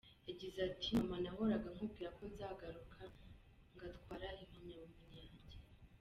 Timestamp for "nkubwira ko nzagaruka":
1.75-3.01